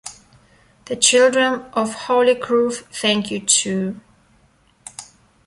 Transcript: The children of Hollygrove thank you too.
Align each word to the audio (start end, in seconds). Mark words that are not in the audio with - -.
The 0.85 0.95
children 0.95 1.61
of 1.73 1.93
Hollygrove 1.93 2.85
thank 2.91 3.29
you 3.29 3.39
too. 3.39 4.01